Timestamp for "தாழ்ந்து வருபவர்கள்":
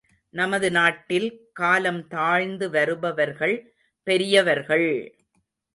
2.07-3.55